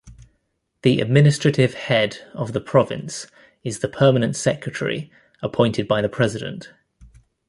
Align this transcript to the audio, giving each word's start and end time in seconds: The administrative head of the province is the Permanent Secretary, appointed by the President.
The 0.81 0.99
administrative 0.99 1.75
head 1.75 2.27
of 2.33 2.53
the 2.53 2.59
province 2.59 3.27
is 3.63 3.81
the 3.81 3.87
Permanent 3.87 4.35
Secretary, 4.35 5.11
appointed 5.43 5.87
by 5.87 6.01
the 6.01 6.09
President. 6.09 6.71